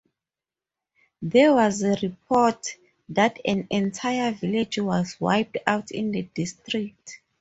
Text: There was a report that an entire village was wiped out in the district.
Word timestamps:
There 1.21 1.53
was 1.53 1.83
a 1.83 1.93
report 2.01 2.75
that 3.09 3.37
an 3.45 3.67
entire 3.69 4.31
village 4.31 4.79
was 4.79 5.15
wiped 5.21 5.59
out 5.67 5.91
in 5.91 6.09
the 6.11 6.23
district. 6.23 7.21